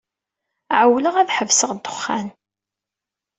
[0.79, 2.27] Ɛewwleɣ ad ḥebseɣ ddexxan.